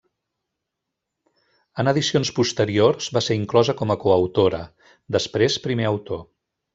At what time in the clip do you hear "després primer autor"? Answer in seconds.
5.17-6.25